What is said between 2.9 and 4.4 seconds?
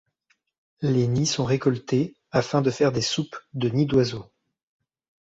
des soupes de nids d'oiseaux.